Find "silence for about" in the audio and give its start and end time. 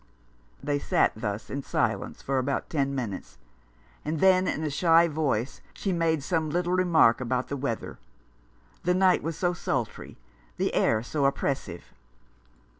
1.61-2.71